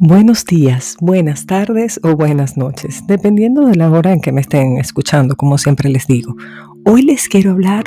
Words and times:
Buenos 0.00 0.44
días, 0.44 0.96
buenas 1.00 1.44
tardes 1.46 1.98
o 2.04 2.14
buenas 2.14 2.56
noches, 2.56 3.04
dependiendo 3.08 3.66
de 3.66 3.74
la 3.74 3.90
hora 3.90 4.12
en 4.12 4.20
que 4.20 4.30
me 4.30 4.40
estén 4.40 4.78
escuchando, 4.78 5.34
como 5.34 5.58
siempre 5.58 5.88
les 5.88 6.06
digo. 6.06 6.36
Hoy 6.84 7.02
les 7.02 7.28
quiero 7.28 7.50
hablar 7.50 7.82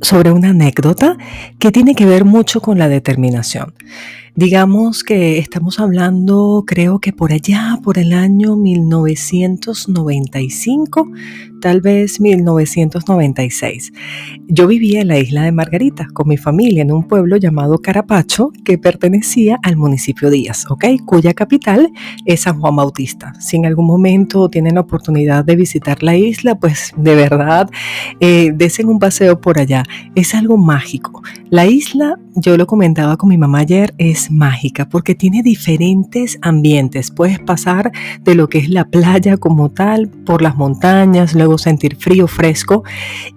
sobre 0.00 0.32
una 0.32 0.48
anécdota 0.48 1.18
que 1.58 1.70
tiene 1.70 1.94
que 1.94 2.06
ver 2.06 2.24
mucho 2.24 2.62
con 2.62 2.78
la 2.78 2.88
determinación. 2.88 3.74
Digamos 4.36 5.02
que 5.02 5.38
estamos 5.38 5.80
hablando, 5.80 6.62
creo 6.66 7.00
que 7.00 7.12
por 7.12 7.32
allá, 7.32 7.78
por 7.82 7.98
el 7.98 8.12
año 8.12 8.54
1995, 8.56 11.08
tal 11.60 11.80
vez 11.80 12.20
1996. 12.20 13.92
Yo 14.48 14.66
vivía 14.66 15.00
en 15.00 15.08
la 15.08 15.18
isla 15.18 15.42
de 15.42 15.52
Margarita 15.52 16.08
con 16.12 16.28
mi 16.28 16.36
familia 16.36 16.82
en 16.82 16.92
un 16.92 17.06
pueblo 17.06 17.36
llamado 17.36 17.78
Carapacho 17.78 18.50
que 18.64 18.78
pertenecía 18.78 19.58
al 19.62 19.76
municipio 19.76 20.30
Díaz, 20.30 20.64
¿ok? 20.70 20.84
Cuya 21.04 21.34
capital 21.34 21.90
es 22.24 22.42
San 22.42 22.60
Juan 22.60 22.76
Bautista. 22.76 23.32
Si 23.40 23.56
en 23.56 23.66
algún 23.66 23.86
momento 23.86 24.48
tienen 24.48 24.76
la 24.76 24.82
oportunidad 24.82 25.44
de 25.44 25.56
visitar 25.56 26.02
la 26.02 26.16
isla, 26.16 26.54
pues 26.54 26.92
de 26.96 27.14
verdad, 27.14 27.70
eh, 28.20 28.52
desen 28.54 28.88
un 28.88 28.98
paseo 28.98 29.40
por 29.40 29.58
allá. 29.58 29.82
Es 30.14 30.34
algo 30.34 30.56
mágico. 30.56 31.22
La 31.50 31.66
isla, 31.66 32.18
yo 32.34 32.56
lo 32.56 32.66
comentaba 32.66 33.16
con 33.16 33.28
mi 33.28 33.38
mamá 33.38 33.60
ayer, 33.60 33.94
es 33.98 34.30
mágica 34.30 34.88
porque 34.88 35.14
tiene 35.14 35.42
diferentes 35.42 36.38
ambientes. 36.42 37.10
Puedes 37.10 37.38
pasar 37.38 37.92
de 38.22 38.34
lo 38.34 38.48
que 38.48 38.58
es 38.58 38.68
la 38.68 38.84
playa 38.84 39.36
como 39.36 39.70
tal, 39.70 40.08
por 40.08 40.42
las 40.42 40.56
montañas, 40.56 41.34
luego 41.34 41.58
sentir 41.58 41.96
frío, 41.96 42.26
fresco. 42.26 42.84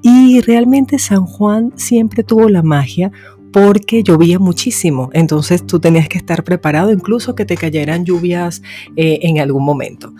Y 0.01 0.41
realmente 0.41 0.99
San 0.99 1.25
Juan 1.25 1.71
siempre 1.75 2.23
tuvo 2.23 2.49
la 2.49 2.63
magia 2.63 3.11
porque 3.51 4.01
llovía 4.01 4.39
muchísimo, 4.39 5.11
entonces 5.13 5.65
tú 5.65 5.79
tenías 5.79 6.09
que 6.09 6.17
estar 6.17 6.43
preparado 6.43 6.91
incluso 6.91 7.35
que 7.35 7.45
te 7.45 7.55
cayeran 7.55 8.03
lluvias 8.03 8.63
eh, 8.95 9.19
en 9.21 9.39
algún 9.39 9.63
momento. 9.63 10.11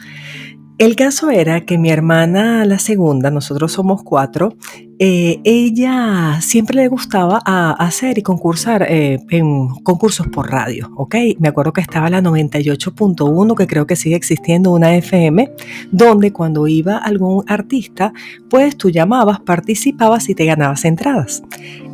El 0.79 0.95
caso 0.95 1.29
era 1.29 1.65
que 1.65 1.77
mi 1.77 1.91
hermana, 1.91 2.65
la 2.65 2.79
segunda, 2.79 3.29
nosotros 3.29 3.71
somos 3.71 4.01
cuatro, 4.01 4.57
eh, 4.97 5.39
ella 5.43 6.41
siempre 6.41 6.77
le 6.77 6.87
gustaba 6.87 7.37
hacer 7.37 8.17
y 8.17 8.23
concursar 8.23 8.83
eh, 8.89 9.19
en 9.29 9.67
concursos 9.83 10.27
por 10.27 10.49
radio, 10.49 10.89
¿ok? 10.97 11.15
Me 11.37 11.49
acuerdo 11.49 11.73
que 11.73 11.81
estaba 11.81 12.09
la 12.09 12.21
98.1, 12.21 13.55
que 13.55 13.67
creo 13.67 13.85
que 13.85 13.95
sigue 13.95 14.15
existiendo 14.15 14.71
una 14.71 14.95
FM, 14.95 15.51
donde 15.91 16.33
cuando 16.33 16.67
iba 16.67 16.97
algún 16.97 17.43
artista, 17.47 18.11
pues 18.49 18.75
tú 18.75 18.89
llamabas, 18.89 19.41
participabas 19.41 20.27
y 20.27 20.33
te 20.33 20.45
ganabas 20.45 20.85
entradas. 20.85 21.43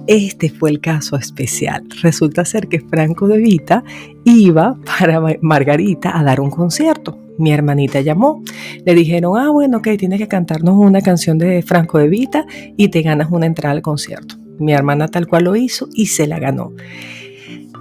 Este 0.08 0.50
fue 0.50 0.70
el 0.70 0.80
caso 0.80 1.18
especial. 1.18 1.84
Resulta 2.02 2.46
ser 2.46 2.70
que 2.70 2.80
Franco 2.80 3.28
de 3.28 3.40
Vita 3.40 3.84
iba 4.24 4.78
para 4.86 5.22
Margarita 5.42 6.18
a 6.18 6.24
dar 6.24 6.40
un 6.40 6.50
concierto 6.50 7.29
mi 7.40 7.52
hermanita 7.52 8.02
llamó. 8.02 8.44
Le 8.86 8.94
dijeron, 8.94 9.38
ah, 9.38 9.50
bueno, 9.50 9.78
ok, 9.78 9.90
tienes 9.98 10.20
que 10.20 10.28
cantarnos 10.28 10.76
una 10.76 11.02
canción 11.02 11.38
de 11.38 11.62
Franco 11.62 11.98
de 11.98 12.08
Vita 12.08 12.46
y 12.78 12.90
te 12.90 13.02
ganas 13.02 13.30
una 13.32 13.46
entrada 13.46 13.74
al 13.74 13.82
concierto. 13.82 14.36
Mi 14.60 14.74
hermana 14.74 15.08
tal 15.08 15.28
cual 15.28 15.46
lo 15.46 15.56
hizo 15.56 15.88
y 15.94 16.08
se 16.08 16.28
la 16.28 16.38
ganó. 16.40 16.74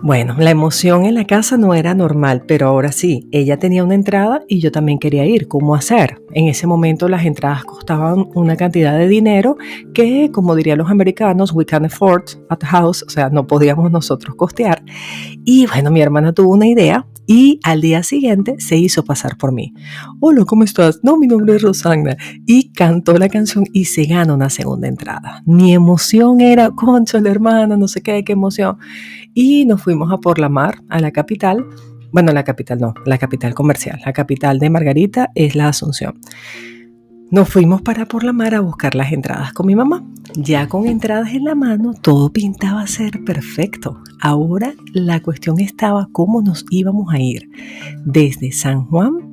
Bueno, 0.01 0.37
la 0.39 0.51
emoción 0.51 1.07
en 1.07 1.17
la 1.17 1.25
casa 1.25 1.57
no 1.57 1.75
era 1.75 1.93
normal, 1.93 2.45
pero 2.47 2.69
ahora 2.69 2.93
sí, 2.93 3.29
ella 3.33 3.59
tenía 3.59 3.83
una 3.83 3.97
entrada 3.97 4.43
y 4.47 4.61
yo 4.61 4.71
también 4.71 5.01
quería 5.01 5.27
ir. 5.27 5.49
¿Cómo 5.49 5.75
hacer? 5.75 6.23
En 6.35 6.47
ese 6.47 6.69
momento 6.69 7.09
las 7.09 7.25
entradas 7.27 7.65
costaban 7.65 8.29
una 8.35 8.57
cantidad 8.57 8.97
de 8.97 9.09
dinero 9.09 9.57
que, 9.95 10.31
como 10.33 10.55
dirían 10.55 10.79
los 10.79 10.89
americanos, 10.89 11.53
we 11.53 11.65
can 11.67 11.85
afford 11.85 12.23
at 12.49 12.63
house, 12.63 13.03
o 13.03 13.11
sea, 13.11 13.29
no 13.29 13.49
podíamos 13.49 13.91
nosotros 13.91 14.37
costear. 14.37 14.85
Y 15.45 15.67
bueno, 15.67 15.91
mi 15.91 16.01
hermana 16.01 16.33
tuvo 16.33 16.53
una 16.53 16.69
idea 16.69 17.05
y 17.29 17.61
al 17.63 17.83
día 17.83 18.03
siguiente 18.03 18.57
se 18.59 18.79
hizo 18.79 19.05
pasar 19.05 19.37
por 19.37 19.53
mí. 19.53 19.75
Hola, 20.19 20.47
¿cómo 20.47 20.65
estás? 20.65 21.01
No, 21.03 21.19
mi 21.19 21.27
nombre 21.27 21.57
es 21.57 21.63
Rosana. 21.63 22.17
Y 22.47 22.73
cantó 22.73 23.19
la 23.19 23.29
canción 23.29 23.65
y 23.73 23.85
se 23.85 24.05
gana 24.05 24.33
una 24.33 24.49
segunda 24.49 24.89
entrada. 24.89 25.43
Mi 25.45 25.75
emoción 25.75 26.41
era, 26.41 26.71
concha, 26.71 27.21
la 27.21 27.29
hermana, 27.29 27.77
no 27.77 27.87
sé 27.87 28.01
qué, 28.01 28.25
qué 28.25 28.33
emoción. 28.33 28.79
Y 29.35 29.67
nos 29.67 29.83
fuimos 29.83 30.11
a 30.11 30.19
por 30.19 30.39
la 30.39 30.49
mar, 30.49 30.83
a 30.89 31.01
la 31.01 31.11
capital. 31.11 31.67
Bueno, 32.13 32.33
la 32.33 32.45
capital 32.45 32.79
no, 32.81 32.95
la 33.05 33.19
capital 33.19 33.55
comercial. 33.55 34.01
La 34.07 34.15
capital 34.15 34.59
de 34.59 34.71
Margarita 34.71 35.31
es 35.35 35.55
la 35.55 35.69
Asunción. 35.69 36.19
Nos 37.31 37.51
fuimos 37.51 37.83
para 37.83 38.07
por 38.07 38.25
la 38.25 38.33
mar 38.33 38.55
a 38.55 38.61
buscar 38.61 38.95
las 38.95 39.13
entradas 39.13 39.53
con 39.53 39.67
mi 39.67 39.77
mamá. 39.77 40.03
Ya 40.35 40.67
con 40.67 40.87
entradas 40.87 41.35
en 41.35 41.45
la 41.45 41.55
mano, 41.55 41.93
todo 41.93 42.33
pintaba 42.33 42.87
ser 42.87 43.23
perfecto. 43.25 44.03
Ahora 44.21 44.73
la 44.95 45.21
cuestión 45.21 45.61
estaba 45.61 46.09
cómo 46.11 46.41
nos 46.41 46.65
íbamos 46.71 47.13
a 47.13 47.21
ir 47.21 47.51
desde 48.07 48.51
San 48.53 48.87
Juan 48.87 49.29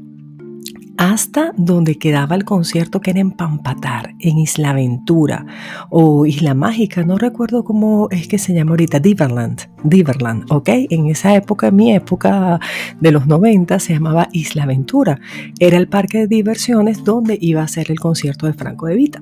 hasta 0.97 1.53
donde 1.57 1.97
quedaba 1.97 2.35
el 2.35 2.44
concierto 2.44 3.00
que 3.00 3.11
era 3.11 3.19
en 3.19 3.31
Pampatar, 3.31 4.13
en 4.19 4.39
Isla 4.39 4.72
Aventura 4.72 5.45
o 5.89 6.25
Isla 6.25 6.53
Mágica, 6.53 7.03
no 7.03 7.17
recuerdo 7.17 7.63
cómo 7.63 8.07
es 8.11 8.28
que 8.28 8.38
se 8.38 8.53
llama 8.53 8.72
ahorita, 8.72 9.00
Diverland, 9.00 9.61
Diverland, 9.90 10.51
¿ok? 10.51 10.69
En 10.90 11.07
esa 11.07 11.35
época, 11.35 11.72
mi 11.72 11.94
época 11.94 12.59
de 13.00 13.12
los 13.12 13.28
90, 13.28 13.79
se 13.79 13.94
llamaba 13.94 14.29
Isla 14.31 14.63
Aventura. 14.63 15.19
Era 15.59 15.78
el 15.78 15.88
parque 15.88 16.19
de 16.19 16.28
diversiones 16.28 17.03
donde 17.03 17.38
iba 17.40 17.62
a 17.62 17.68
ser 17.68 17.91
el 17.91 18.00
concierto 18.00 18.47
de 18.47 18.53
Franco 18.53 18.88
de 18.88 18.96
Vita. 18.96 19.22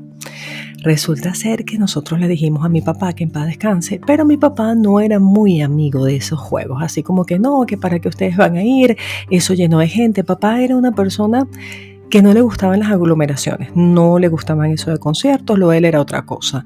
Resulta 0.84 1.34
ser 1.34 1.64
que 1.64 1.78
nosotros 1.78 2.20
le 2.20 2.28
dijimos 2.28 2.66
a 2.66 2.70
mi 2.70 2.82
papá 2.82 3.14
que 3.14 3.24
en 3.24 3.32
paz 3.32 3.48
descanse, 3.48 4.02
pero 4.06 4.26
mi 4.26 4.36
papá 4.36 4.76
no 4.76 5.00
era 5.00 5.18
muy 5.18 5.62
amigo 5.62 6.04
de 6.04 6.18
esos 6.18 6.40
juegos, 6.40 6.82
así 6.82 7.04
como 7.04 7.26
que 7.26 7.40
no, 7.40 7.66
que 7.66 7.78
para 7.78 8.00
que 8.00 8.10
ustedes 8.10 8.36
van 8.36 8.58
a 8.58 8.64
ir, 8.64 8.98
eso 9.30 9.54
llenó 9.54 9.80
de 9.80 9.88
gente. 9.88 10.26
Papá 10.26 10.62
era 10.62 10.76
una 10.76 10.92
persona 10.92 11.48
que 12.10 12.22
no 12.22 12.34
le 12.34 12.42
gustaban 12.42 12.80
las 12.80 12.92
aglomeraciones, 12.92 13.76
no 13.76 14.20
le 14.20 14.28
gustaban 14.28 14.72
eso 14.72 14.92
de 14.92 15.00
conciertos, 15.00 15.58
lo 15.58 15.70
de 15.70 15.78
él 15.78 15.86
era 15.86 16.02
otra 16.02 16.26
cosa. 16.26 16.66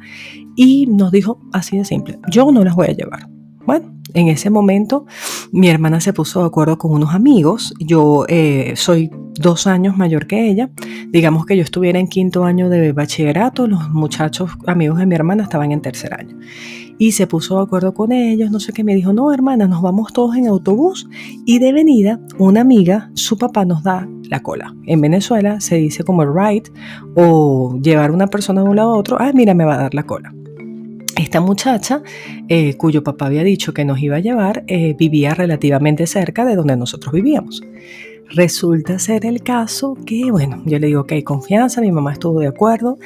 Y 0.56 0.88
nos 0.88 1.12
dijo 1.12 1.40
así 1.54 1.78
de 1.78 1.86
simple, 1.86 2.20
yo 2.28 2.52
no 2.52 2.64
las 2.64 2.76
voy 2.76 2.88
a 2.88 2.94
llevar. 2.94 3.37
Bueno, 3.68 3.92
en 4.14 4.30
ese 4.30 4.50
momento 4.50 5.06
mi 5.52 5.68
hermana 5.68 6.00
se 6.00 6.14
puso 6.14 6.40
de 6.40 6.48
acuerdo 6.48 6.78
con 6.78 6.94
unos 6.94 7.14
amigos, 7.14 7.74
yo 7.82 8.24
eh, 8.30 8.72
soy 8.78 9.12
dos 9.34 9.68
años 9.68 9.98
mayor 9.98 10.26
que 10.26 10.50
ella, 10.50 10.70
digamos 11.10 11.46
que 11.46 11.58
yo 11.58 11.64
estuviera 11.64 12.00
en 12.00 12.08
quinto 12.08 12.46
año 12.46 12.70
de 12.70 12.94
bachillerato, 12.94 13.68
los 13.68 13.90
muchachos 13.90 14.52
amigos 14.68 15.00
de 15.00 15.06
mi 15.06 15.16
hermana 15.16 15.44
estaban 15.44 15.74
en 15.74 15.82
tercer 15.82 16.14
año. 16.14 16.38
Y 16.98 17.12
se 17.12 17.28
puso 17.28 17.58
de 17.58 17.64
acuerdo 17.64 17.94
con 17.94 18.14
ellos, 18.14 18.52
no 18.52 18.62
sé 18.62 18.72
qué, 18.72 18.86
me 18.86 18.96
dijo, 18.96 19.12
no 19.12 19.34
hermana, 19.34 19.68
nos 19.68 19.82
vamos 19.82 20.14
todos 20.14 20.38
en 20.38 20.48
autobús 20.48 21.10
y 21.46 21.60
de 21.60 21.74
venida 21.74 22.22
una 22.40 22.62
amiga, 22.62 23.12
su 23.16 23.38
papá 23.38 23.66
nos 23.66 23.84
da 23.84 24.08
la 24.30 24.42
cola. 24.42 24.74
En 24.86 25.02
Venezuela 25.02 25.60
se 25.60 25.76
dice 25.76 26.06
como 26.06 26.24
ride 26.24 26.72
o 27.18 27.78
llevar 27.82 28.12
una 28.12 28.28
persona 28.28 28.64
de 28.64 28.70
un 28.70 28.78
lado 28.78 28.94
a 28.94 28.98
otro, 28.98 29.18
ah, 29.20 29.34
mira, 29.34 29.54
me 29.54 29.66
va 29.66 29.74
a 29.74 29.82
dar 29.82 29.94
la 29.94 30.04
cola. 30.04 30.34
Esta 31.18 31.42
muchacha, 31.42 32.04
eh, 32.48 32.76
cuyo 32.76 33.04
papá 33.04 33.26
había 33.26 33.44
dicho 33.44 33.74
que 33.74 33.84
nos 33.86 34.00
iba 34.00 34.18
a 34.18 34.20
llevar, 34.20 34.64
eh, 34.68 34.94
vivía 34.94 35.34
relativamente 35.34 36.06
cerca 36.06 36.46
de 36.46 36.56
donde 36.56 36.78
nosotros 36.78 37.12
vivíamos. 37.12 37.64
Resulta 38.30 39.00
ser 39.00 39.26
el 39.26 39.42
caso 39.42 39.98
que, 40.06 40.32
bueno, 40.32 40.62
yo 40.66 40.80
le 40.80 40.88
digo 40.88 41.06
que 41.06 41.16
hay 41.16 41.24
confianza, 41.24 41.80
mi 41.80 41.92
mamá 41.92 42.12
estuvo 42.12 42.42
de 42.42 42.48
acuerdo. 42.48 42.98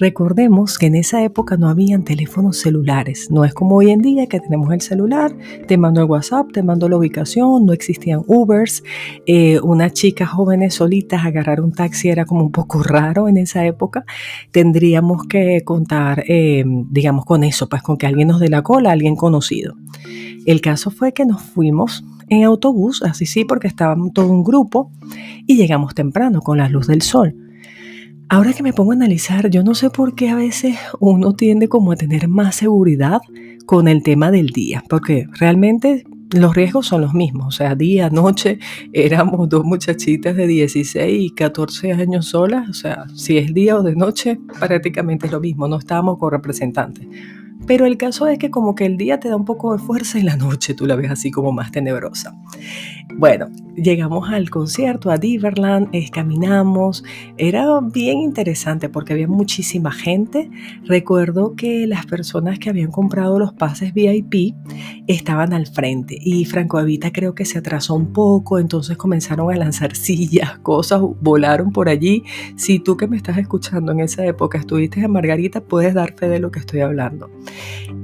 Recordemos 0.00 0.78
que 0.78 0.86
en 0.86 0.94
esa 0.94 1.22
época 1.22 1.58
no 1.58 1.68
habían 1.68 2.04
teléfonos 2.04 2.56
celulares, 2.56 3.30
no 3.30 3.44
es 3.44 3.52
como 3.52 3.76
hoy 3.76 3.90
en 3.90 4.00
día 4.00 4.26
que 4.26 4.40
tenemos 4.40 4.72
el 4.72 4.80
celular, 4.80 5.36
te 5.68 5.76
mando 5.76 6.00
el 6.00 6.08
WhatsApp, 6.08 6.50
te 6.52 6.62
mando 6.62 6.88
la 6.88 6.96
ubicación, 6.96 7.66
no 7.66 7.74
existían 7.74 8.22
Ubers, 8.26 8.82
eh, 9.26 9.60
unas 9.60 9.92
chicas 9.92 10.30
jóvenes 10.30 10.74
solitas 10.74 11.26
agarrar 11.26 11.60
un 11.60 11.72
taxi 11.72 12.08
era 12.08 12.24
como 12.24 12.42
un 12.42 12.52
poco 12.52 12.82
raro 12.82 13.28
en 13.28 13.36
esa 13.36 13.66
época, 13.66 14.06
tendríamos 14.50 15.26
que 15.26 15.62
contar, 15.62 16.24
eh, 16.26 16.64
digamos, 16.66 17.26
con 17.26 17.44
eso, 17.44 17.68
pues 17.68 17.82
con 17.82 17.98
que 17.98 18.06
alguien 18.06 18.28
nos 18.28 18.40
dé 18.40 18.48
la 18.48 18.62
cola, 18.62 18.92
alguien 18.92 19.16
conocido. 19.16 19.74
El 20.46 20.60
caso 20.62 20.90
fue 20.90 21.12
que 21.12 21.26
nos 21.26 21.42
fuimos 21.42 22.02
en 22.28 22.44
autobús, 22.44 23.02
así 23.02 23.26
sí, 23.26 23.44
porque 23.44 23.68
estábamos 23.68 24.12
todo 24.12 24.28
un 24.28 24.44
grupo 24.44 24.90
y 25.46 25.56
llegamos 25.56 25.94
temprano 25.94 26.40
con 26.40 26.58
la 26.58 26.68
luz 26.68 26.86
del 26.86 27.02
sol. 27.02 27.34
Ahora 28.28 28.54
que 28.54 28.62
me 28.62 28.72
pongo 28.72 28.92
a 28.92 28.94
analizar, 28.94 29.50
yo 29.50 29.62
no 29.62 29.74
sé 29.74 29.90
por 29.90 30.14
qué 30.14 30.30
a 30.30 30.34
veces 30.34 30.78
uno 31.00 31.34
tiende 31.34 31.68
como 31.68 31.92
a 31.92 31.96
tener 31.96 32.28
más 32.28 32.56
seguridad 32.56 33.20
con 33.66 33.88
el 33.88 34.02
tema 34.02 34.30
del 34.30 34.48
día, 34.48 34.82
porque 34.88 35.26
realmente 35.38 36.04
los 36.30 36.54
riesgos 36.54 36.86
son 36.86 37.02
los 37.02 37.12
mismos, 37.12 37.46
o 37.48 37.50
sea, 37.50 37.74
día, 37.74 38.08
noche, 38.08 38.58
éramos 38.92 39.48
dos 39.48 39.64
muchachitas 39.64 40.34
de 40.34 40.46
16 40.46 41.22
y 41.22 41.34
14 41.34 41.92
años 41.92 42.26
solas, 42.26 42.68
o 42.70 42.72
sea, 42.72 43.04
si 43.14 43.36
es 43.36 43.52
día 43.52 43.76
o 43.76 43.82
de 43.82 43.94
noche, 43.94 44.38
prácticamente 44.58 45.26
es 45.26 45.32
lo 45.32 45.40
mismo, 45.40 45.68
no 45.68 45.76
estábamos 45.76 46.18
con 46.18 46.30
representantes. 46.30 47.06
Pero 47.66 47.86
el 47.86 47.96
caso 47.96 48.26
es 48.26 48.38
que 48.38 48.50
como 48.50 48.74
que 48.74 48.86
el 48.86 48.96
día 48.96 49.20
te 49.20 49.28
da 49.28 49.36
un 49.36 49.44
poco 49.44 49.72
de 49.72 49.78
fuerza 49.78 50.18
y 50.18 50.22
la 50.22 50.36
noche 50.36 50.74
tú 50.74 50.86
la 50.86 50.96
ves 50.96 51.10
así 51.10 51.30
como 51.30 51.52
más 51.52 51.70
tenebrosa. 51.72 52.34
Bueno, 53.14 53.48
llegamos 53.76 54.30
al 54.30 54.50
concierto, 54.50 55.10
a 55.10 55.18
Diverland, 55.18 55.90
caminamos, 56.10 57.04
era 57.36 57.66
bien 57.80 58.18
interesante 58.18 58.88
porque 58.88 59.12
había 59.12 59.28
muchísima 59.28 59.92
gente. 59.92 60.50
Recuerdo 60.84 61.54
que 61.54 61.86
las 61.86 62.06
personas 62.06 62.58
que 62.58 62.70
habían 62.70 62.90
comprado 62.90 63.38
los 63.38 63.52
pases 63.52 63.92
VIP 63.92 64.54
estaban 65.06 65.52
al 65.52 65.66
frente 65.66 66.16
y 66.20 66.44
Franco 66.46 66.80
Evita 66.80 67.12
creo 67.12 67.34
que 67.34 67.44
se 67.44 67.58
atrasó 67.58 67.94
un 67.94 68.12
poco, 68.12 68.58
entonces 68.58 68.96
comenzaron 68.96 69.52
a 69.52 69.56
lanzar 69.56 69.94
sillas, 69.96 70.58
cosas, 70.60 71.00
volaron 71.20 71.70
por 71.70 71.88
allí. 71.88 72.24
Si 72.56 72.78
tú 72.78 72.96
que 72.96 73.06
me 73.06 73.16
estás 73.16 73.38
escuchando 73.38 73.92
en 73.92 74.00
esa 74.00 74.24
época 74.24 74.58
estuviste 74.58 75.00
en 75.00 75.12
Margarita, 75.12 75.60
puedes 75.60 75.94
dar 75.94 76.14
fe 76.14 76.28
de 76.28 76.40
lo 76.40 76.50
que 76.50 76.60
estoy 76.60 76.80
hablando. 76.80 77.30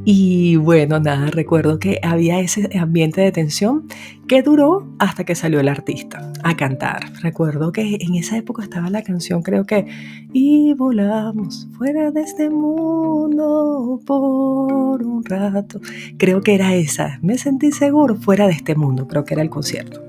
Y 0.04 0.56
bueno, 0.56 1.00
nada, 1.00 1.30
recuerdo 1.30 1.78
que 1.78 2.00
había 2.02 2.40
ese 2.40 2.68
ambiente 2.78 3.20
de 3.20 3.32
tensión 3.32 3.86
que 4.26 4.42
duró 4.42 4.86
hasta 4.98 5.24
que 5.24 5.34
salió 5.34 5.60
el 5.60 5.68
artista 5.68 6.32
a 6.42 6.56
cantar. 6.56 7.12
Recuerdo 7.22 7.72
que 7.72 7.98
en 8.00 8.14
esa 8.14 8.36
época 8.36 8.62
estaba 8.62 8.90
la 8.90 9.02
canción, 9.02 9.42
creo 9.42 9.64
que, 9.64 9.86
y 10.32 10.74
volamos 10.74 11.68
fuera 11.76 12.10
de 12.10 12.22
este 12.22 12.50
mundo 12.50 14.00
por 14.06 15.02
un 15.02 15.24
rato. 15.24 15.80
Creo 16.16 16.40
que 16.40 16.54
era 16.54 16.74
esa, 16.74 17.18
me 17.22 17.36
sentí 17.38 17.72
seguro 17.72 18.16
fuera 18.16 18.46
de 18.46 18.52
este 18.52 18.74
mundo, 18.74 19.08
creo 19.08 19.24
que 19.24 19.34
era 19.34 19.42
el 19.42 19.50
concierto. 19.50 20.07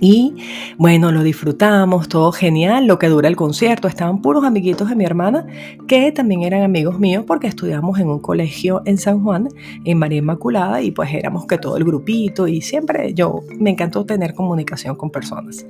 Y 0.00 0.34
bueno, 0.76 1.12
lo 1.12 1.22
disfrutamos, 1.22 2.08
todo 2.08 2.32
genial, 2.32 2.86
lo 2.86 2.98
que 2.98 3.08
dura 3.08 3.28
el 3.28 3.36
concierto. 3.36 3.88
Estaban 3.88 4.22
puros 4.22 4.44
amiguitos 4.44 4.88
de 4.88 4.96
mi 4.96 5.04
hermana, 5.04 5.46
que 5.86 6.12
también 6.12 6.42
eran 6.42 6.62
amigos 6.62 6.98
míos 6.98 7.24
porque 7.26 7.46
estudiamos 7.46 7.98
en 7.98 8.08
un 8.08 8.20
colegio 8.20 8.82
en 8.84 8.98
San 8.98 9.22
Juan, 9.22 9.48
en 9.84 9.98
María 9.98 10.18
Inmaculada, 10.18 10.82
y 10.82 10.90
pues 10.90 11.12
éramos 11.12 11.46
que 11.46 11.58
todo 11.58 11.76
el 11.76 11.84
grupito 11.84 12.48
y 12.48 12.60
siempre 12.60 13.14
yo 13.14 13.40
me 13.58 13.70
encantó 13.70 14.04
tener 14.04 14.34
comunicación 14.34 14.96
con 14.96 15.10
personas. 15.10 15.66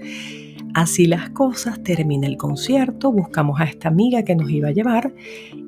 Así 0.74 1.06
las 1.06 1.30
cosas, 1.30 1.82
termina 1.82 2.26
el 2.26 2.36
concierto, 2.36 3.10
buscamos 3.10 3.60
a 3.60 3.64
esta 3.64 3.88
amiga 3.88 4.22
que 4.22 4.36
nos 4.36 4.50
iba 4.50 4.68
a 4.68 4.72
llevar 4.72 5.14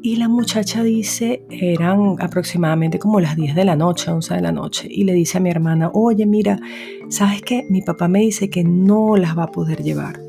y 0.03 0.17
la 0.17 0.29
muchacha 0.29 0.83
dice, 0.83 1.45
eran 1.51 2.17
aproximadamente 2.21 2.99
como 2.99 3.21
las 3.21 3.37
10 3.37 3.55
de 3.55 3.65
la 3.65 3.77
noche, 3.77 4.11
11 4.11 4.35
de 4.35 4.41
la 4.41 4.53
noche, 4.53 4.89
y 4.91 5.05
le 5.05 5.13
dice 5.13 5.39
a 5.39 5.41
mi 5.41 5.51
hermana, 5.51 5.91
oye, 5.93 6.27
mira, 6.27 6.61
¿sabes 7.09 7.43
qué? 7.43 7.67
Mi 7.69 7.83
papá 7.83 8.09
me 8.09 8.21
dice 8.21 8.51
que 8.51 8.65
no 8.65 9.17
las 9.17 9.37
va 9.37 9.45
a 9.45 9.53
poder 9.53 9.83
llevar. 9.83 10.21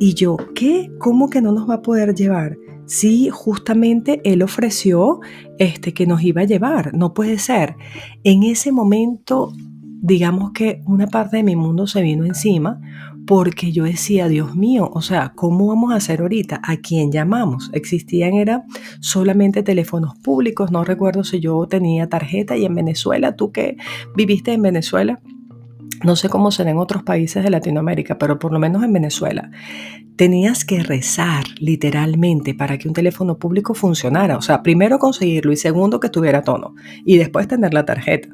Y 0.00 0.14
yo, 0.14 0.36
¿qué? 0.54 0.90
¿Cómo 0.98 1.28
que 1.30 1.40
no 1.40 1.52
nos 1.52 1.68
va 1.68 1.74
a 1.74 1.82
poder 1.82 2.14
llevar? 2.14 2.56
Sí, 2.86 3.28
justamente 3.30 4.20
él 4.24 4.42
ofreció 4.42 5.20
este 5.58 5.92
que 5.92 6.06
nos 6.06 6.22
iba 6.22 6.42
a 6.42 6.46
llevar, 6.46 6.94
no 6.94 7.12
puede 7.12 7.38
ser. 7.38 7.76
En 8.24 8.42
ese 8.42 8.72
momento, 8.72 9.52
digamos 10.00 10.52
que 10.52 10.82
una 10.86 11.06
parte 11.06 11.38
de 11.38 11.42
mi 11.42 11.56
mundo 11.56 11.86
se 11.86 12.00
vino 12.02 12.24
encima 12.24 12.80
porque 13.28 13.72
yo 13.72 13.84
decía, 13.84 14.26
Dios 14.26 14.56
mío, 14.56 14.90
o 14.90 15.02
sea, 15.02 15.34
¿cómo 15.36 15.66
vamos 15.66 15.92
a 15.92 15.96
hacer 15.96 16.22
ahorita? 16.22 16.62
¿A 16.64 16.78
quién 16.78 17.12
llamamos? 17.12 17.68
Existían, 17.74 18.32
era 18.32 18.64
solamente 19.00 19.62
teléfonos 19.62 20.16
públicos, 20.16 20.72
no 20.72 20.82
recuerdo 20.82 21.24
si 21.24 21.38
yo 21.38 21.66
tenía 21.66 22.08
tarjeta 22.08 22.56
y 22.56 22.64
en 22.64 22.74
Venezuela, 22.74 23.36
tú 23.36 23.52
que 23.52 23.76
viviste 24.16 24.54
en 24.54 24.62
Venezuela, 24.62 25.20
no 26.02 26.16
sé 26.16 26.30
cómo 26.30 26.50
será 26.50 26.70
en 26.70 26.78
otros 26.78 27.02
países 27.02 27.44
de 27.44 27.50
Latinoamérica, 27.50 28.16
pero 28.16 28.38
por 28.38 28.50
lo 28.50 28.58
menos 28.58 28.82
en 28.82 28.94
Venezuela, 28.94 29.50
tenías 30.16 30.64
que 30.64 30.82
rezar 30.82 31.44
literalmente 31.58 32.54
para 32.54 32.78
que 32.78 32.88
un 32.88 32.94
teléfono 32.94 33.38
público 33.38 33.74
funcionara. 33.74 34.38
O 34.38 34.42
sea, 34.42 34.62
primero 34.62 34.98
conseguirlo 34.98 35.52
y 35.52 35.56
segundo 35.56 36.00
que 36.00 36.08
tuviera 36.08 36.40
tono 36.40 36.74
y 37.04 37.18
después 37.18 37.46
tener 37.46 37.74
la 37.74 37.84
tarjeta. 37.84 38.30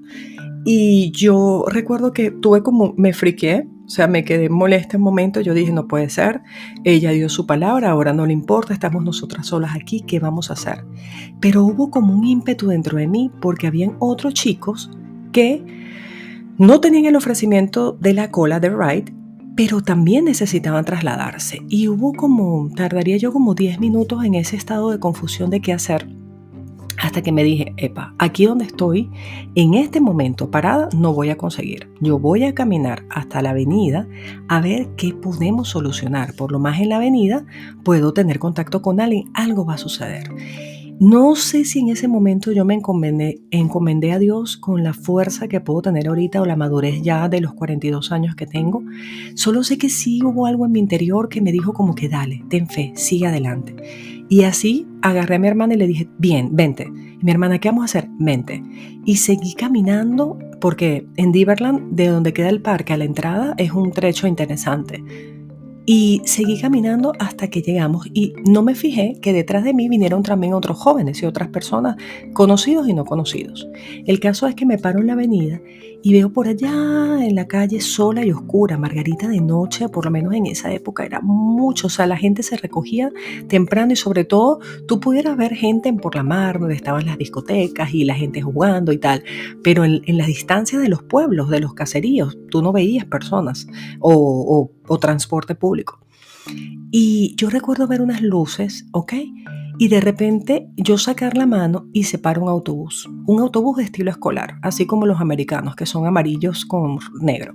Y 0.65 1.11
yo 1.11 1.65
recuerdo 1.67 2.13
que 2.13 2.31
tuve 2.31 2.63
como, 2.63 2.95
me 2.97 3.13
friqué, 3.13 3.67
o 3.87 3.89
sea, 3.89 4.07
me 4.07 4.25
quedé 4.25 4.49
molesta 4.49 4.97
un 4.97 5.03
momento, 5.03 5.41
yo 5.41 5.53
dije, 5.53 5.73
no 5.73 5.87
puede 5.87 6.09
ser, 6.09 6.43
ella 6.85 7.11
dio 7.11 7.29
su 7.29 7.47
palabra, 7.47 7.91
ahora 7.91 8.15
no 8.15 8.25
le 8.25 8.33
importa, 8.33 8.73
estamos 8.73 9.05
nosotras 9.05 9.47
solas 9.49 9.77
aquí, 9.77 10.01
¿qué 10.01 10.21
vamos 10.21 10.51
a 10.51 10.55
hacer? 10.55 10.87
Pero 11.41 11.65
hubo 11.65 11.91
como 11.91 12.15
un 12.15 12.25
ímpetu 12.25 12.69
dentro 12.69 12.97
de 12.99 13.07
mí 13.07 13.31
porque 13.43 13.67
habían 13.67 13.97
otros 13.99 14.33
chicos 14.33 14.91
que 15.33 15.65
no 16.57 16.81
tenían 16.81 17.05
el 17.05 17.17
ofrecimiento 17.17 17.93
de 17.93 18.15
la 18.15 18.31
cola 18.31 18.59
de 18.59 18.71
ride, 18.71 19.15
pero 19.55 19.83
también 19.83 20.25
necesitaban 20.25 20.85
trasladarse. 20.85 21.61
Y 21.69 21.89
hubo 21.89 22.13
como, 22.13 22.71
tardaría 22.75 23.19
yo 23.19 23.33
como 23.33 23.55
10 23.55 23.81
minutos 23.81 24.25
en 24.25 24.35
ese 24.35 24.57
estado 24.57 24.91
de 24.91 24.99
confusión 24.99 25.51
de 25.51 25.61
qué 25.61 25.73
hacer 25.73 26.09
hasta 26.99 27.23
que 27.23 27.33
me 27.33 27.45
dije, 27.45 27.75
epa, 27.77 28.15
aquí 28.19 28.47
donde 28.47 28.65
estoy, 28.65 29.11
en 29.55 29.75
este 29.75 30.01
momento 30.01 30.51
parada, 30.51 30.89
no 30.97 31.13
voy 31.13 31.31
a 31.31 31.37
conseguir. 31.37 31.89
Yo 32.01 32.19
voy 32.19 32.45
a 32.45 32.55
caminar 32.55 33.05
hasta 33.11 33.43
la 33.43 33.51
avenida 33.51 34.07
a 34.49 34.61
ver 34.61 34.89
qué 34.97 35.15
podemos 35.15 35.69
solucionar. 35.69 36.35
Por 36.35 36.53
lo 36.53 36.59
más 36.59 36.81
en 36.81 36.91
la 36.91 36.97
avenida 36.97 37.45
puedo 37.85 38.13
tener 38.13 38.39
contacto 38.39 38.83
con 38.83 39.01
alguien, 39.01 39.31
algo 39.35 39.65
va 39.65 39.75
a 39.75 39.79
suceder. 39.79 40.31
No 41.01 41.35
sé 41.35 41.65
si 41.65 41.81
en 41.81 41.89
ese 41.89 42.07
momento 42.07 42.53
yo 42.53 42.65
me 42.65 42.75
encomendé, 42.75 43.41
encomendé 43.51 44.13
a 44.13 44.21
Dios 44.21 44.57
con 44.57 44.85
la 44.85 44.95
fuerza 44.95 45.49
que 45.49 45.61
puedo 45.61 45.83
tener 45.83 46.07
ahorita 46.07 46.41
o 46.41 46.47
la 46.47 46.55
madurez 46.55 47.03
ya 47.03 47.29
de 47.29 47.41
los 47.41 47.53
42 47.55 48.13
años 48.13 48.37
que 48.37 48.47
tengo. 48.47 48.85
Solo 49.35 49.65
sé 49.65 49.77
que 49.77 49.89
sí 49.89 50.23
hubo 50.23 50.47
algo 50.47 50.67
en 50.67 50.73
mi 50.73 50.79
interior 50.79 51.29
que 51.29 51.41
me 51.41 51.51
dijo 51.51 51.73
como 51.73 51.97
que 51.97 52.09
dale, 52.09 52.45
ten 52.49 52.69
fe, 52.69 52.93
sigue 52.95 53.27
adelante. 53.27 54.14
Y 54.29 54.45
así 54.45 54.87
agarré 55.03 55.37
a 55.37 55.39
mi 55.39 55.49
hermana 55.49 55.75
y 55.75 55.77
le 55.77 55.87
dije, 55.87 56.09
bien, 56.19 56.51
vente. 56.53 56.85
Y 56.85 57.25
mi 57.25 57.31
hermana, 57.31 57.59
¿qué 57.59 57.69
vamos 57.69 57.83
a 57.83 57.85
hacer? 57.85 58.09
Vente. 58.19 58.63
Y 59.05 59.17
seguí 59.17 59.55
caminando 59.55 60.39
porque 60.61 61.07
en 61.17 61.31
Diverland, 61.31 61.95
de 61.95 62.09
donde 62.09 62.33
queda 62.33 62.49
el 62.49 62.63
parque 62.63 62.95
a 62.95 62.97
la 62.97 63.05
entrada, 63.05 63.55
es 63.59 63.73
un 63.73 63.93
trecho 63.93 64.27
interesante. 64.27 65.05
Y 65.87 66.23
seguí 66.25 66.59
caminando 66.59 67.13
hasta 67.19 67.49
que 67.49 67.61
llegamos 67.61 68.07
y 68.15 68.33
no 68.49 68.63
me 68.63 68.75
fijé 68.75 69.19
que 69.21 69.35
detrás 69.35 69.65
de 69.65 69.75
mí 69.75 69.91
vinieron 69.91 70.23
también 70.23 70.55
otros 70.55 70.79
jóvenes 70.79 71.23
y 71.23 71.27
otras 71.27 71.49
personas, 71.49 71.97
conocidos 72.33 72.89
y 72.89 72.95
no 72.95 73.05
conocidos. 73.05 73.69
El 74.07 74.19
caso 74.19 74.47
es 74.47 74.55
que 74.55 74.65
me 74.65 74.79
paro 74.79 75.01
en 75.01 75.09
la 75.09 75.13
avenida 75.13 75.61
y 76.05 76.13
veo 76.13 76.31
por 76.31 76.49
allá 76.49 77.25
en 77.25 77.35
la 77.35 77.49
calle 77.49 77.81
sola 77.81 78.27
y 78.27 78.31
oscura, 78.31 78.77
Margarita 78.77 79.27
de 79.27 79.41
noche, 79.41 79.89
por 79.89 80.05
lo 80.05 80.11
menos 80.11 80.35
en 80.35 80.45
esa 80.45 80.71
época 80.71 81.07
era 81.07 81.23
mucho, 81.23 81.87
o 81.87 81.91
sea, 81.91 82.07
la 82.07 82.19
gente 82.19 82.43
se 82.43 82.59
recogía 82.59 83.11
temprano 83.49 83.95
y 83.95 83.97
sobre 83.97 84.27
todo 84.27 84.61
tú 84.87 85.01
pudieras 85.01 85.35
ver 85.39 85.55
gente 85.55 85.89
en 85.89 85.97
por 85.97 86.15
la 86.15 86.23
mar, 86.23 86.61
donde 86.61 86.75
estaban 86.75 87.07
las 87.07 87.17
discotecas 87.17 87.95
y 87.95 88.05
la 88.05 88.15
gente 88.15 88.43
jugando 88.43 88.93
y 88.93 88.99
tal, 88.99 89.25
pero 89.63 89.87
en, 89.87 90.03
la 90.07 90.27
distancia 90.27 90.79
de 90.79 90.91
los 90.91 91.03
pueblos, 91.03 91.49
de 91.49 91.61
los 91.61 91.73
caseríos, 91.73 92.37
tú 92.51 92.61
no 92.61 92.71
veías 92.71 93.07
personas 93.07 93.67
o 93.99 94.71
o 94.87 94.99
transporte 94.99 95.55
público. 95.55 96.01
Y 96.91 97.35
yo 97.37 97.49
recuerdo 97.49 97.87
ver 97.87 98.03
unas 98.03 98.21
luces, 98.21 98.87
¿ok? 98.93 99.15
Y 99.79 99.89
de 99.89 100.01
repente 100.01 100.69
yo 100.77 100.99
sacar 100.99 101.37
la 101.37 101.47
mano 101.47 101.89
y 101.93 102.05
se 102.05 102.19
para 102.19 102.41
un 102.41 102.49
autobús, 102.49 103.09
un 103.27 103.41
autobús 103.41 103.79
de 103.79 103.85
estilo 103.85 104.11
escolar, 104.11 104.59
así 104.63 104.87
como 104.87 105.07
los 105.07 105.21
americanos, 105.21 105.75
que 105.75 105.87
son 105.87 106.07
amarillos 106.07 106.65
con 106.65 106.99
negro. 107.21 107.55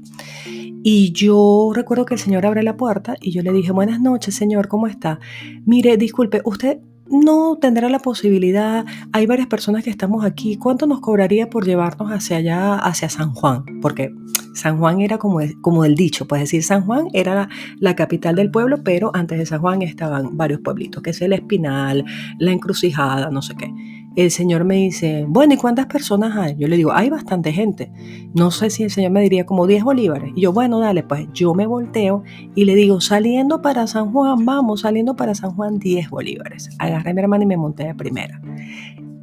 Y 0.83 1.11
yo 1.11 1.71
recuerdo 1.73 2.05
que 2.05 2.13
el 2.13 2.19
señor 2.19 2.45
abre 2.45 2.63
la 2.63 2.77
puerta 2.77 3.15
y 3.21 3.31
yo 3.31 3.41
le 3.41 3.51
dije, 3.51 3.71
buenas 3.71 3.99
noches, 3.99 4.35
señor, 4.35 4.67
¿cómo 4.67 4.87
está? 4.87 5.19
Mire, 5.65 5.97
disculpe, 5.97 6.41
usted 6.45 6.79
no 7.09 7.57
tendrá 7.59 7.89
la 7.89 7.99
posibilidad, 7.99 8.85
hay 9.11 9.25
varias 9.25 9.47
personas 9.47 9.83
que 9.83 9.89
estamos 9.89 10.23
aquí, 10.25 10.57
¿cuánto 10.57 10.87
nos 10.87 10.99
cobraría 10.99 11.49
por 11.49 11.65
llevarnos 11.65 12.11
hacia 12.11 12.37
allá, 12.37 12.75
hacia 12.75 13.09
San 13.09 13.31
Juan? 13.31 13.63
Porque 13.81 14.13
San 14.53 14.77
Juan 14.77 15.01
era 15.01 15.17
como, 15.17 15.39
como 15.61 15.85
el 15.85 15.95
dicho, 15.95 16.27
pues 16.27 16.41
decir, 16.41 16.63
San 16.63 16.83
Juan 16.83 17.07
era 17.13 17.49
la, 17.79 17.95
capital 17.95 18.35
del 18.35 18.51
pueblo, 18.51 18.83
pero 18.83 19.11
antes 19.13 19.37
de 19.37 19.45
San 19.45 19.59
Juan 19.59 19.81
estaban 19.81 20.37
varios 20.37 20.61
pueblitos, 20.61 21.01
que 21.01 21.09
es 21.11 21.21
el 21.21 21.33
Espinal, 21.33 22.05
la 22.37 22.51
Encrucijada, 22.51 23.29
no 23.29 23.41
sé 23.41 23.55
qué. 23.55 23.73
El 24.15 24.31
Señor 24.31 24.65
me 24.65 24.75
dice, 24.75 25.25
bueno, 25.27 25.53
¿y 25.53 25.57
cuántas 25.57 25.85
personas 25.85 26.35
hay? 26.35 26.55
Yo 26.57 26.67
le 26.67 26.77
digo, 26.77 26.91
hay 26.91 27.09
bastante 27.09 27.51
gente. 27.51 27.91
No 28.33 28.51
sé 28.51 28.69
si 28.69 28.83
el 28.83 28.89
Señor 28.89 29.11
me 29.11 29.21
diría 29.21 29.45
como 29.45 29.67
10 29.67 29.83
bolívares. 29.83 30.31
Y 30.35 30.41
yo, 30.41 30.51
bueno, 30.51 30.79
dale, 30.79 31.03
pues 31.03 31.27
yo 31.33 31.53
me 31.53 31.67
volteo 31.67 32.23
y 32.55 32.65
le 32.65 32.75
digo, 32.75 33.01
saliendo 33.01 33.61
para 33.61 33.87
San 33.87 34.11
Juan, 34.11 34.45
vamos, 34.45 34.81
saliendo 34.81 35.15
para 35.15 35.35
San 35.35 35.51
Juan, 35.51 35.79
10 35.79 36.09
bolívares. 36.09 36.69
Agarré 36.79 37.11
a 37.11 37.13
mi 37.13 37.21
hermana 37.21 37.43
y 37.43 37.47
me 37.47 37.57
monté 37.57 37.85
de 37.85 37.95
primera. 37.95 38.41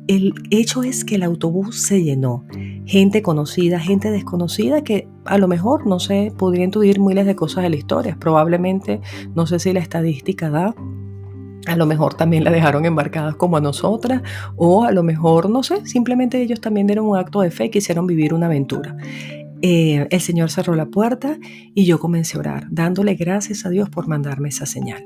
El 0.07 0.33
hecho 0.51 0.85
es 0.85 1.05
que 1.05 1.17
el 1.17 1.25
autobús 1.25 1.83
se 1.83 2.05
llenó 2.05 2.45
gente 2.85 3.23
conocida, 3.23 3.81
gente 3.81 4.13
desconocida 4.13 4.85
que 4.85 5.09
a 5.25 5.37
lo 5.37 5.49
mejor, 5.49 5.87
no 5.87 5.99
sé, 5.99 6.33
podría 6.39 6.65
intuir 6.65 7.01
miles 7.01 7.27
de 7.27 7.35
cosas 7.35 7.65
de 7.65 7.71
la 7.71 7.77
historia. 7.77 8.17
Probablemente, 8.19 9.01
no 9.35 9.49
sé 9.49 9.59
si 9.59 9.73
la 9.73 9.81
estadística 9.81 10.49
da, 10.49 10.77
a 11.67 11.77
lo 11.77 11.87
mejor 11.87 12.15
también 12.15 12.45
la 12.45 12.51
dejaron 12.51 12.85
embarcadas 12.85 13.37
como 13.37 13.57
a 13.57 13.61
nosotras, 13.61 14.23
o 14.57 14.85
a 14.85 14.93
lo 14.93 15.03
mejor, 15.03 15.51
no 15.51 15.63
sé, 15.63 15.85
simplemente 15.87 16.41
ellos 16.41 16.61
también 16.61 16.87
dieron 16.87 17.07
un 17.07 17.17
acto 17.17 17.41
de 17.41 17.51
fe 17.51 17.67
y 17.67 17.71
quisieron 17.71 18.07
vivir 18.07 18.33
una 18.33 18.47
aventura. 18.47 18.97
Eh, 19.63 20.07
el 20.11 20.21
Señor 20.21 20.51
cerró 20.51 20.75
la 20.75 20.87
puerta 20.87 21.39
y 21.75 21.87
yo 21.87 21.99
comencé 21.99 22.37
a 22.37 22.41
orar, 22.41 22.67
dándole 22.71 23.15
gracias 23.15 23.67
a 23.67 23.71
Dios 23.71 23.89
por 23.89 24.07
mandarme 24.07 24.49
esa 24.49 24.67
señal. 24.67 25.05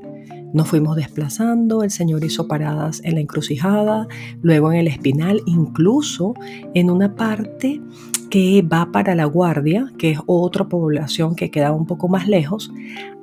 Nos 0.53 0.69
fuimos 0.69 0.97
desplazando, 0.97 1.85
el 1.85 1.93
Señor 1.93 2.25
hizo 2.25 2.49
paradas 2.49 3.01
en 3.05 3.15
la 3.15 3.21
encrucijada, 3.21 4.09
luego 4.43 4.73
en 4.73 4.81
el 4.81 4.89
espinal, 4.89 5.41
incluso 5.47 6.35
en 6.75 6.91
una 6.91 7.15
parte 7.15 7.81
que 8.31 8.63
va 8.63 8.91
para 8.91 9.15
la 9.15 9.27
guardia, 9.27 9.93
que 9.97 10.11
es 10.11 10.19
otra 10.27 10.69
población 10.69 11.37
que 11.37 11.51
queda 11.51 11.73
un 11.73 11.87
poco 11.87 12.09
más 12.09 12.27
lejos, 12.27 12.73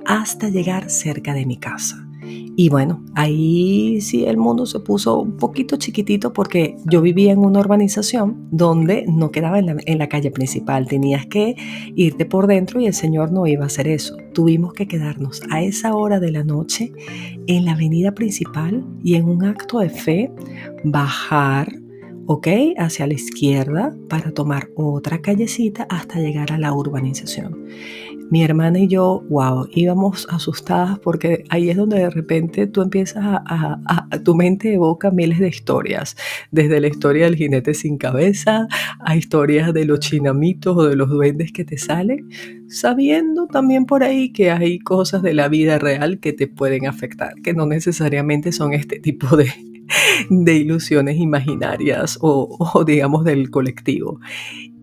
hasta 0.06 0.48
llegar 0.48 0.88
cerca 0.88 1.34
de 1.34 1.44
mi 1.44 1.58
casa. 1.58 2.07
Y 2.56 2.68
bueno, 2.70 3.04
ahí 3.14 4.00
sí 4.00 4.24
el 4.24 4.36
mundo 4.36 4.66
se 4.66 4.80
puso 4.80 5.20
un 5.20 5.36
poquito 5.36 5.76
chiquitito 5.76 6.32
porque 6.32 6.76
yo 6.90 7.00
vivía 7.00 7.32
en 7.32 7.38
una 7.38 7.60
urbanización 7.60 8.48
donde 8.50 9.04
no 9.06 9.30
quedaba 9.30 9.58
en 9.58 9.98
la, 9.98 10.08
calle 10.08 10.30
principal, 10.30 10.86
tenías 10.86 11.26
que 11.26 11.54
irte 11.94 12.24
por 12.26 12.46
dentro 12.46 12.80
y 12.80 12.86
el 12.86 12.94
Señor 12.94 13.30
no 13.30 13.46
iba 13.46 13.64
a 13.64 13.66
hacer 13.66 13.86
eso. 13.88 14.16
Tuvimos 14.32 14.72
que 14.72 14.88
quedarnos 14.88 15.42
a 15.50 15.62
esa 15.62 15.94
hora 15.94 16.18
de 16.18 16.32
la 16.32 16.44
noche 16.44 16.92
en 17.46 17.64
la 17.64 17.72
avenida 17.72 18.12
principal 18.12 18.84
y 19.02 19.14
en 19.14 19.28
un 19.28 19.44
acto 19.44 19.78
de 19.80 19.90
fe 19.90 20.30
bajar 20.84 21.68
¿ok? 22.28 22.46
Hacia 22.76 23.06
la 23.06 23.14
izquierda 23.14 23.96
para 24.08 24.32
tomar 24.32 24.68
otra 24.76 25.22
callecita 25.22 25.86
hasta 25.88 26.20
llegar 26.20 26.52
a 26.52 26.58
la 26.58 26.74
urbanización. 26.74 27.64
Mi 28.30 28.44
hermana 28.44 28.78
y 28.80 28.88
yo, 28.88 29.24
wow, 29.30 29.68
íbamos 29.72 30.26
asustadas 30.30 30.98
porque 30.98 31.44
ahí 31.48 31.70
es 31.70 31.76
donde 31.76 31.98
de 31.98 32.10
repente 32.10 32.66
tú 32.66 32.82
empiezas 32.82 33.24
a, 33.24 34.06
tu 34.24 34.34
mente 34.34 34.74
evoca 34.74 35.10
miles 35.10 35.38
de 35.38 35.48
historias, 35.48 36.16
desde 36.50 36.80
la 36.80 36.88
historia 36.88 37.24
del 37.24 37.36
jinete 37.36 37.72
sin 37.72 37.96
cabeza 37.96 38.68
a 39.00 39.16
historias 39.16 39.72
de 39.72 39.86
los 39.86 40.00
chinamitos 40.00 40.76
o 40.76 40.84
de 40.84 40.96
los 40.96 41.08
duendes 41.08 41.52
que 41.52 41.64
te 41.64 41.78
salen, 41.78 42.28
sabiendo 42.68 43.46
también 43.46 43.86
por 43.86 44.02
ahí 44.02 44.32
que 44.32 44.50
hay 44.50 44.78
cosas 44.78 45.22
de 45.22 45.32
la 45.32 45.48
vida 45.48 45.78
real 45.78 46.20
que 46.20 46.32
te 46.34 46.46
pueden 46.48 46.86
afectar, 46.86 47.34
que 47.42 47.54
no 47.54 47.66
necesariamente 47.66 48.52
son 48.52 48.74
este 48.74 48.98
tipo 49.00 49.36
de, 49.36 49.50
de 50.30 50.54
ilusiones 50.54 51.16
imaginarias 51.16 52.18
o, 52.20 52.84
digamos 52.86 53.24
del 53.24 53.50
colectivo. 53.50 54.20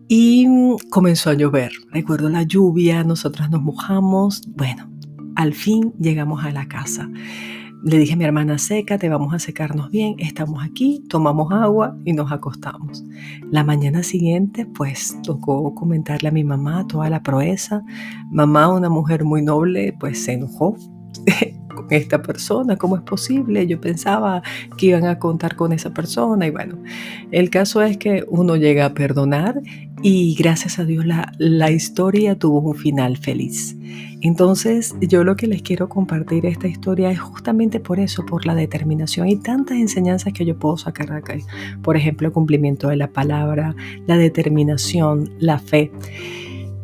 Y 0.08 0.46
comenzó 0.90 1.30
a 1.30 1.34
llover. 1.34 1.72
Recuerdo 1.90 2.28
la 2.28 2.44
lluvia, 2.44 3.02
nosotras 3.02 3.50
nos 3.50 3.62
mojamos. 3.62 4.42
Bueno, 4.56 4.88
al 5.34 5.52
fin 5.52 5.92
llegamos 5.98 6.44
a 6.44 6.52
la 6.52 6.68
casa. 6.68 7.10
Le 7.82 7.98
dije 7.98 8.14
a 8.14 8.16
mi 8.16 8.24
hermana, 8.24 8.58
seca, 8.58 8.98
te 8.98 9.08
vamos 9.08 9.34
a 9.34 9.38
secarnos 9.38 9.90
bien, 9.90 10.16
estamos 10.18 10.64
aquí, 10.64 11.04
tomamos 11.08 11.52
agua 11.52 11.96
y 12.04 12.14
nos 12.14 12.32
acostamos. 12.32 13.04
La 13.50 13.64
mañana 13.64 14.02
siguiente, 14.02 14.64
pues 14.66 15.16
tocó 15.22 15.74
comentarle 15.74 16.28
a 16.28 16.32
mi 16.32 16.42
mamá 16.42 16.86
toda 16.86 17.10
la 17.10 17.22
proeza. 17.22 17.82
Mamá, 18.30 18.72
una 18.72 18.88
mujer 18.88 19.24
muy 19.24 19.42
noble, 19.42 19.94
pues 20.00 20.24
se 20.24 20.32
enojó 20.32 20.76
esta 21.90 22.22
persona, 22.22 22.76
¿cómo 22.76 22.96
es 22.96 23.02
posible? 23.02 23.66
Yo 23.66 23.80
pensaba 23.80 24.42
que 24.76 24.86
iban 24.86 25.06
a 25.06 25.18
contar 25.18 25.56
con 25.56 25.72
esa 25.72 25.92
persona 25.92 26.46
y 26.46 26.50
bueno, 26.50 26.78
el 27.30 27.50
caso 27.50 27.82
es 27.82 27.96
que 27.96 28.24
uno 28.28 28.56
llega 28.56 28.86
a 28.86 28.94
perdonar 28.94 29.60
y 30.02 30.34
gracias 30.34 30.78
a 30.78 30.84
Dios 30.84 31.06
la, 31.06 31.32
la 31.38 31.70
historia 31.70 32.38
tuvo 32.38 32.60
un 32.60 32.76
final 32.76 33.16
feliz. 33.16 33.76
Entonces 34.20 34.94
yo 35.00 35.24
lo 35.24 35.36
que 35.36 35.46
les 35.46 35.62
quiero 35.62 35.88
compartir 35.88 36.46
esta 36.46 36.68
historia 36.68 37.10
es 37.10 37.20
justamente 37.20 37.80
por 37.80 38.00
eso, 38.00 38.24
por 38.24 38.46
la 38.46 38.54
determinación 38.54 39.28
y 39.28 39.36
tantas 39.36 39.78
enseñanzas 39.78 40.32
que 40.32 40.44
yo 40.44 40.58
puedo 40.58 40.76
sacar 40.76 41.12
acá. 41.12 41.36
Por 41.82 41.96
ejemplo, 41.96 42.26
el 42.26 42.32
cumplimiento 42.32 42.88
de 42.88 42.96
la 42.96 43.08
palabra, 43.08 43.74
la 44.06 44.16
determinación, 44.16 45.30
la 45.38 45.58
fe. 45.58 45.92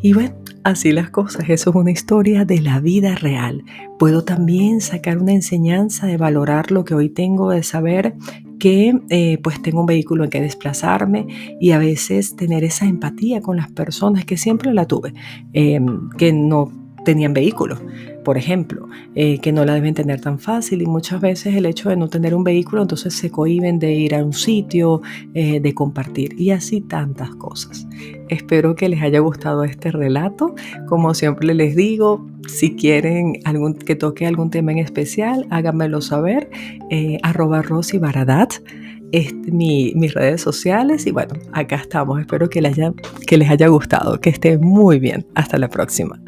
Y 0.02 0.12
bueno, 0.12 0.34
Así 0.64 0.92
las 0.92 1.10
cosas, 1.10 1.48
eso 1.48 1.70
es 1.70 1.76
una 1.76 1.90
historia 1.90 2.44
de 2.44 2.60
la 2.60 2.78
vida 2.78 3.16
real. 3.16 3.64
Puedo 3.98 4.22
también 4.22 4.80
sacar 4.80 5.18
una 5.18 5.32
enseñanza 5.32 6.06
de 6.06 6.16
valorar 6.16 6.70
lo 6.70 6.84
que 6.84 6.94
hoy 6.94 7.08
tengo, 7.08 7.50
de 7.50 7.64
saber 7.64 8.14
que 8.60 8.96
eh, 9.10 9.38
pues 9.42 9.60
tengo 9.60 9.80
un 9.80 9.86
vehículo 9.86 10.22
en 10.22 10.30
que 10.30 10.40
desplazarme 10.40 11.26
y 11.60 11.72
a 11.72 11.78
veces 11.78 12.36
tener 12.36 12.62
esa 12.62 12.86
empatía 12.86 13.40
con 13.40 13.56
las 13.56 13.72
personas 13.72 14.24
que 14.24 14.36
siempre 14.36 14.72
la 14.72 14.86
tuve, 14.86 15.14
em, 15.52 16.10
que 16.10 16.32
no 16.32 16.70
tenían 17.04 17.34
vehículo, 17.34 17.80
por 18.24 18.38
ejemplo, 18.38 18.88
eh, 19.14 19.38
que 19.38 19.52
no 19.52 19.64
la 19.64 19.74
deben 19.74 19.94
tener 19.94 20.20
tan 20.20 20.38
fácil 20.38 20.82
y 20.82 20.86
muchas 20.86 21.20
veces 21.20 21.54
el 21.54 21.66
hecho 21.66 21.88
de 21.88 21.96
no 21.96 22.08
tener 22.08 22.34
un 22.34 22.44
vehículo 22.44 22.82
entonces 22.82 23.14
se 23.14 23.30
cohiben 23.30 23.78
de 23.78 23.92
ir 23.92 24.14
a 24.14 24.24
un 24.24 24.32
sitio, 24.32 25.02
eh, 25.34 25.60
de 25.60 25.74
compartir 25.74 26.40
y 26.40 26.50
así 26.50 26.80
tantas 26.80 27.30
cosas. 27.36 27.86
Espero 28.28 28.74
que 28.74 28.88
les 28.88 29.02
haya 29.02 29.20
gustado 29.20 29.64
este 29.64 29.90
relato. 29.90 30.54
Como 30.88 31.14
siempre 31.14 31.54
les 31.54 31.76
digo, 31.76 32.26
si 32.48 32.74
quieren 32.76 33.40
algún, 33.44 33.74
que 33.74 33.94
toque 33.94 34.26
algún 34.26 34.50
tema 34.50 34.72
en 34.72 34.78
especial, 34.78 35.46
háganmelo 35.50 36.00
saber. 36.00 36.48
Eh, 36.90 37.18
arroba 37.22 37.62
Rosy 37.62 37.98
Baradat. 37.98 38.54
Este, 39.12 39.52
mis 39.52 40.14
redes 40.14 40.40
sociales 40.40 41.06
y 41.06 41.10
bueno, 41.10 41.34
acá 41.52 41.76
estamos. 41.76 42.18
Espero 42.18 42.48
que 42.48 42.62
les, 42.62 42.78
haya, 42.78 42.94
que 43.26 43.36
les 43.36 43.50
haya 43.50 43.68
gustado, 43.68 44.18
que 44.18 44.30
estén 44.30 44.62
muy 44.62 44.98
bien. 44.98 45.26
Hasta 45.34 45.58
la 45.58 45.68
próxima. 45.68 46.18